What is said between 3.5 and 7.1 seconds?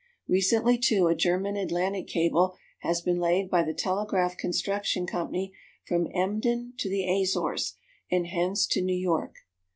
by the Telegraph Construction Company from Emden to the